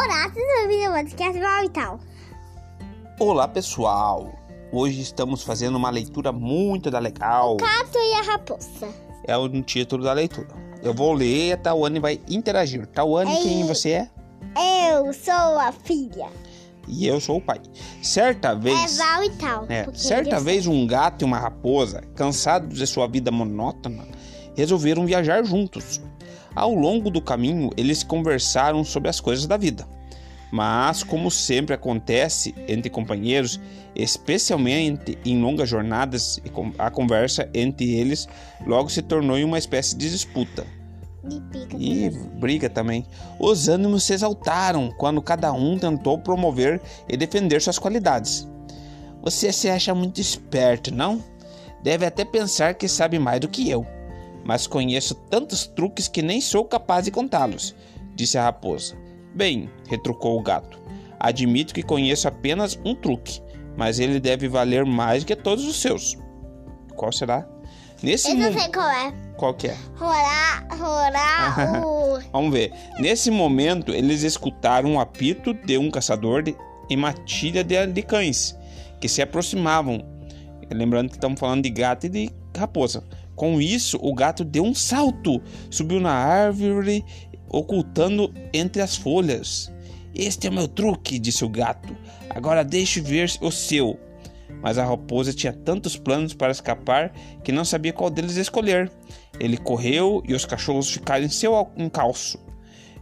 Olá, 0.00 0.28
vocês 0.32 0.62
ouviram 0.62 0.92
o 0.92 0.94
podcast 0.94 1.38
e 1.38 1.68
tal. 1.70 1.98
Olá 3.18 3.48
pessoal, 3.48 4.32
hoje 4.70 5.00
estamos 5.00 5.42
fazendo 5.42 5.74
uma 5.74 5.90
leitura 5.90 6.30
muito 6.30 6.88
da 6.88 7.00
legal. 7.00 7.56
Gato 7.56 7.98
e 7.98 8.14
a 8.14 8.22
raposa. 8.22 8.88
É 9.24 9.36
o 9.36 9.48
título 9.60 10.04
da 10.04 10.12
leitura. 10.12 10.46
Eu 10.84 10.94
vou 10.94 11.12
ler 11.12 11.48
e 11.48 11.52
a 11.52 11.56
Tawane 11.56 11.98
vai 11.98 12.20
interagir. 12.28 12.86
Tawane, 12.86 13.38
Ei. 13.38 13.42
quem 13.42 13.66
você 13.66 13.90
é? 13.90 14.10
Eu 14.94 15.12
sou 15.12 15.34
a 15.58 15.72
filha. 15.72 16.28
E 16.86 17.04
eu 17.04 17.20
sou 17.20 17.38
o 17.38 17.40
pai. 17.40 17.60
Certa 18.00 18.50
É 18.50 18.54
vez, 18.54 18.98
Val 18.98 19.24
e 19.24 19.30
tal. 19.30 19.66
é, 19.68 19.84
certa 19.94 20.38
vez 20.38 20.68
um 20.68 20.86
gato 20.86 21.22
e 21.22 21.24
uma 21.24 21.40
raposa, 21.40 22.02
cansados 22.14 22.78
de 22.78 22.86
sua 22.86 23.08
vida 23.08 23.32
monótona, 23.32 24.06
resolveram 24.56 25.04
viajar 25.04 25.42
juntos. 25.42 26.00
Ao 26.58 26.74
longo 26.74 27.08
do 27.08 27.20
caminho, 27.20 27.70
eles 27.76 28.02
conversaram 28.02 28.82
sobre 28.82 29.08
as 29.08 29.20
coisas 29.20 29.46
da 29.46 29.56
vida. 29.56 29.86
Mas, 30.50 31.04
como 31.04 31.30
sempre 31.30 31.72
acontece 31.72 32.52
entre 32.66 32.90
companheiros, 32.90 33.60
especialmente 33.94 35.16
em 35.24 35.40
longas 35.40 35.68
jornadas, 35.68 36.40
a 36.76 36.90
conversa 36.90 37.48
entre 37.54 37.94
eles 37.94 38.26
logo 38.66 38.88
se 38.88 39.02
tornou 39.02 39.38
em 39.38 39.44
uma 39.44 39.56
espécie 39.56 39.96
de 39.96 40.10
disputa. 40.10 40.66
E 41.30 41.40
pica 41.42 41.76
E 41.78 42.10
briga 42.40 42.68
também. 42.68 43.06
Os 43.38 43.68
ânimos 43.68 44.02
se 44.02 44.14
exaltaram 44.14 44.90
quando 44.98 45.22
cada 45.22 45.52
um 45.52 45.78
tentou 45.78 46.18
promover 46.18 46.80
e 47.08 47.16
defender 47.16 47.62
suas 47.62 47.78
qualidades. 47.78 48.48
Você 49.22 49.52
se 49.52 49.70
acha 49.70 49.94
muito 49.94 50.20
esperto, 50.20 50.92
não? 50.92 51.22
Deve 51.84 52.04
até 52.04 52.24
pensar 52.24 52.74
que 52.74 52.88
sabe 52.88 53.16
mais 53.16 53.38
do 53.38 53.46
que 53.46 53.70
eu. 53.70 53.86
Mas 54.44 54.66
conheço 54.66 55.14
tantos 55.14 55.66
truques 55.66 56.08
que 56.08 56.22
nem 56.22 56.40
sou 56.40 56.64
capaz 56.64 57.04
de 57.04 57.10
contá-los, 57.10 57.74
disse 58.14 58.38
a 58.38 58.44
raposa. 58.44 58.96
Bem, 59.34 59.70
retrucou 59.88 60.38
o 60.38 60.42
gato. 60.42 60.78
Admito 61.20 61.74
que 61.74 61.82
conheço 61.82 62.28
apenas 62.28 62.78
um 62.84 62.94
truque, 62.94 63.42
mas 63.76 63.98
ele 63.98 64.20
deve 64.20 64.48
valer 64.48 64.84
mais 64.84 65.24
que 65.24 65.36
todos 65.36 65.66
os 65.66 65.76
seus. 65.76 66.16
Qual 66.96 67.12
será? 67.12 67.46
Nesse 68.02 68.30
Eu 68.30 68.36
não 68.36 68.52
sei 68.52 68.68
qual 68.72 68.88
é. 68.88 69.12
Qual 69.36 69.54
que 69.54 69.68
é? 69.68 69.76
Rolar, 69.96 70.66
rolar 70.70 71.82
o... 71.86 72.18
Vamos 72.32 72.52
ver. 72.52 72.72
Nesse 72.98 73.30
momento, 73.30 73.92
eles 73.92 74.22
escutaram 74.22 74.90
um 74.90 75.00
apito 75.00 75.54
de 75.54 75.78
um 75.78 75.90
caçador 75.90 76.42
de, 76.42 76.56
em 76.88 76.96
matilha 76.96 77.62
de, 77.62 77.86
de 77.86 78.02
cães 78.02 78.56
que 79.00 79.08
se 79.08 79.22
aproximavam. 79.22 80.04
Lembrando 80.70 81.08
que 81.08 81.16
estamos 81.16 81.38
falando 81.38 81.62
de 81.62 81.70
gato 81.70 82.06
e 82.06 82.08
de 82.08 82.30
raposa. 82.56 83.02
Com 83.38 83.60
isso, 83.60 84.00
o 84.02 84.12
gato 84.12 84.44
deu 84.44 84.64
um 84.64 84.74
salto, 84.74 85.40
subiu 85.70 86.00
na 86.00 86.10
árvore, 86.10 87.04
ocultando 87.48 88.34
entre 88.52 88.82
as 88.82 88.96
folhas. 88.96 89.72
Este 90.12 90.48
é 90.48 90.50
o 90.50 90.52
meu 90.52 90.66
truque, 90.66 91.20
disse 91.20 91.44
o 91.44 91.48
gato. 91.48 91.96
Agora 92.28 92.64
deixe 92.64 93.00
ver 93.00 93.30
o 93.40 93.52
seu. 93.52 93.96
Mas 94.60 94.76
a 94.76 94.84
raposa 94.84 95.32
tinha 95.32 95.52
tantos 95.52 95.96
planos 95.96 96.34
para 96.34 96.50
escapar 96.50 97.12
que 97.44 97.52
não 97.52 97.64
sabia 97.64 97.92
qual 97.92 98.10
deles 98.10 98.36
escolher. 98.36 98.90
Ele 99.38 99.56
correu 99.56 100.20
e 100.26 100.34
os 100.34 100.44
cachorros 100.44 100.90
ficaram 100.90 101.24
em 101.24 101.28
seu 101.28 101.54
encalço. 101.76 102.40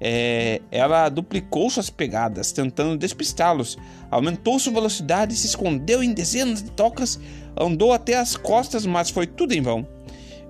É, 0.00 0.62
ela 0.70 1.10
duplicou 1.10 1.68
suas 1.68 1.90
pegadas, 1.90 2.52
tentando 2.52 2.96
despistá-los. 2.96 3.76
Aumentou 4.10 4.58
sua 4.58 4.72
velocidade, 4.72 5.36
se 5.36 5.46
escondeu 5.46 6.02
em 6.02 6.14
dezenas 6.14 6.62
de 6.62 6.70
tocas, 6.70 7.20
andou 7.54 7.92
até 7.92 8.16
as 8.16 8.34
costas, 8.34 8.86
mas 8.86 9.10
foi 9.10 9.26
tudo 9.26 9.52
em 9.52 9.60
vão. 9.60 9.86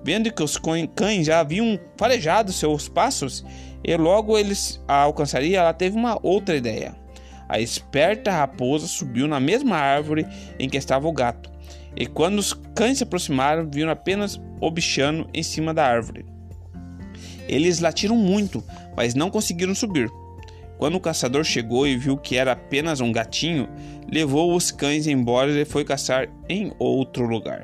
Vendo 0.03 0.31
que 0.31 0.43
os 0.43 0.59
cães 0.95 1.25
já 1.25 1.39
haviam 1.39 1.79
farejado 1.95 2.51
seus 2.51 2.89
passos 2.89 3.45
e 3.83 3.95
logo 3.95 4.37
eles 4.37 4.81
a 4.87 4.95
alcançariam, 4.95 5.61
ela 5.61 5.73
teve 5.73 5.95
uma 5.95 6.19
outra 6.21 6.55
ideia. 6.55 6.95
A 7.47 7.59
esperta 7.59 8.31
raposa 8.31 8.87
subiu 8.87 9.27
na 9.27 9.39
mesma 9.39 9.77
árvore 9.77 10.25
em 10.59 10.69
que 10.69 10.77
estava 10.77 11.07
o 11.07 11.13
gato, 11.13 11.51
e 11.95 12.05
quando 12.05 12.39
os 12.39 12.53
cães 12.75 12.97
se 12.97 13.03
aproximaram, 13.03 13.69
viram 13.69 13.91
apenas 13.91 14.41
o 14.59 14.71
bichano 14.71 15.27
em 15.33 15.43
cima 15.43 15.73
da 15.73 15.85
árvore. 15.85 16.25
Eles 17.47 17.79
latiram 17.79 18.15
muito, 18.15 18.63
mas 18.95 19.13
não 19.13 19.29
conseguiram 19.29 19.75
subir. 19.75 20.09
Quando 20.77 20.95
o 20.95 20.99
caçador 20.99 21.43
chegou 21.43 21.85
e 21.85 21.95
viu 21.95 22.17
que 22.17 22.35
era 22.35 22.53
apenas 22.53 22.99
um 22.99 23.11
gatinho, 23.11 23.69
levou 24.11 24.55
os 24.55 24.71
cães 24.71 25.07
embora 25.07 25.51
e 25.51 25.65
foi 25.65 25.85
caçar 25.85 26.27
em 26.49 26.71
outro 26.79 27.25
lugar. 27.25 27.63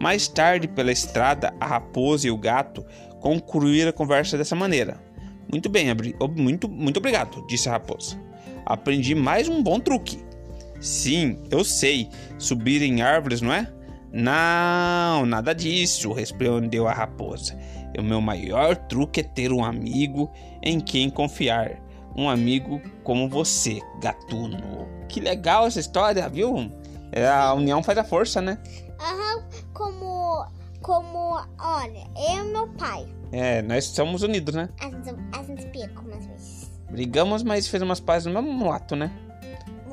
Mais 0.00 0.28
tarde, 0.28 0.68
pela 0.68 0.92
estrada, 0.92 1.54
a 1.60 1.66
raposa 1.66 2.28
e 2.28 2.30
o 2.30 2.36
gato 2.36 2.84
concluíram 3.20 3.90
a 3.90 3.92
conversa 3.92 4.36
dessa 4.36 4.54
maneira. 4.54 5.00
Muito 5.50 5.68
bem, 5.68 5.86
muito, 6.36 6.68
muito 6.68 6.98
obrigado, 6.98 7.46
disse 7.46 7.68
a 7.68 7.72
raposa. 7.72 8.20
Aprendi 8.64 9.14
mais 9.14 9.48
um 9.48 9.62
bom 9.62 9.78
truque. 9.78 10.24
Sim, 10.80 11.38
eu 11.50 11.64
sei, 11.64 12.08
subir 12.38 12.82
em 12.82 13.00
árvores, 13.00 13.40
não 13.40 13.52
é? 13.52 13.72
Não, 14.12 15.24
nada 15.26 15.54
disso, 15.54 16.12
respondeu 16.12 16.86
a 16.86 16.92
raposa. 16.92 17.56
O 17.98 18.02
meu 18.02 18.20
maior 18.20 18.76
truque 18.76 19.20
é 19.20 19.22
ter 19.22 19.52
um 19.52 19.64
amigo 19.64 20.30
em 20.62 20.80
quem 20.80 21.08
confiar. 21.08 21.80
Um 22.14 22.28
amigo 22.28 22.80
como 23.02 23.28
você, 23.28 23.80
gatuno. 24.00 24.88
Que 25.08 25.20
legal 25.20 25.66
essa 25.66 25.80
história, 25.80 26.28
viu? 26.28 26.70
É, 27.12 27.26
a 27.26 27.52
união 27.54 27.82
faz 27.82 27.98
a 27.98 28.04
força, 28.04 28.40
né? 28.40 28.58
Aham, 28.98 29.45
como... 29.76 30.46
Como... 30.80 31.40
Olha, 31.58 32.06
eu 32.16 32.44
e 32.44 32.52
meu 32.52 32.68
pai. 32.74 33.06
É, 33.30 33.60
nós 33.62 33.84
somos 33.84 34.22
unidos, 34.22 34.54
né? 34.54 34.68
A 34.80 34.84
gente, 34.84 35.10
a 35.32 35.42
gente 35.42 35.66
vezes. 36.26 36.70
Brigamos, 36.90 37.42
mas 37.42 37.68
fez 37.68 37.82
umas 37.82 38.00
pazes 38.00 38.32
no 38.32 38.42
mesmo 38.42 38.72
ato, 38.72 38.96
né? 38.96 39.10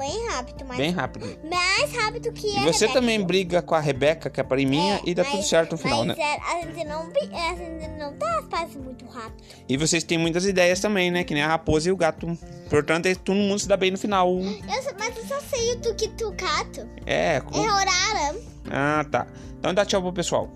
Bem 0.03 0.27
rápido, 0.27 0.65
mas... 0.67 0.77
Bem 0.77 0.91
rápido. 0.91 1.37
Mais 1.49 1.93
rápido 1.95 2.33
que 2.33 2.47
E 2.47 2.59
você 2.65 2.87
Rebeca. 2.87 2.93
também 2.99 3.23
briga 3.23 3.61
com 3.61 3.73
a 3.73 3.79
Rebeca, 3.79 4.29
que 4.29 4.41
é 4.41 4.43
pariminha, 4.43 4.95
É, 4.95 5.01
e 5.05 5.13
dá 5.15 5.23
mas- 5.23 5.31
tudo 5.31 5.43
certo 5.43 5.71
no 5.73 5.77
final, 5.77 6.03
mas 6.05 6.17
né? 6.17 6.23
é, 6.23 6.39
a 6.41 6.61
gente 6.61 6.83
não... 6.85 7.03
A 7.03 7.55
gente 7.55 7.87
não 7.97 8.17
dá 8.17 8.39
as 8.39 8.45
pazes 8.45 8.75
muito 8.75 9.05
rápido. 9.05 9.41
E 9.69 9.77
vocês 9.77 10.03
têm 10.03 10.17
muitas 10.17 10.45
ideias 10.45 10.81
também, 10.81 11.09
né? 11.09 11.23
Que 11.23 11.33
nem 11.33 11.41
a 11.41 11.47
raposa 11.47 11.87
e 11.87 11.91
o 11.93 11.95
gato. 11.95 12.37
Portanto, 12.69 13.05
é 13.05 13.15
todo 13.15 13.35
mundo 13.37 13.59
se 13.59 13.67
dá 13.67 13.77
bem 13.77 13.91
no 13.91 13.97
final. 13.97 14.29
Eu, 14.39 14.83
só- 14.83 14.91
mas 14.99 15.15
eu 15.17 15.25
só 15.25 15.39
sei 15.39 15.71
o 15.73 15.79
tuque-tucato. 15.79 16.85
É. 17.05 17.35
É 17.35 17.41
com- 17.41 17.57
horário. 17.59 18.43
Ah, 18.69 19.05
tá. 19.09 19.25
Então 19.57 19.73
dá 19.73 19.85
tchau 19.85 20.01
pro 20.01 20.11
pessoal. 20.11 20.49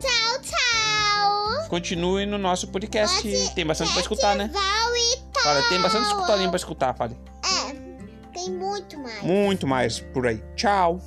Tchau, 0.00 0.42
tchau. 0.42 1.68
Continue 1.68 2.26
no 2.26 2.36
nosso 2.38 2.66
podcast. 2.68 3.22
Tem 3.54 3.64
bastante 3.64 3.92
pra 3.92 4.00
escutar, 4.02 4.34
né? 4.34 4.50
Fala, 5.42 5.62
tem 5.68 5.80
bastante 5.80 6.06
historinha 6.08 6.48
pra 6.48 6.56
escutar, 6.56 6.94
fale. 6.96 7.16
Muito 8.50 8.98
mais. 8.98 9.22
Muito 9.22 9.66
mais 9.66 10.00
por 10.00 10.26
aí. 10.26 10.42
Tchau. 10.54 11.00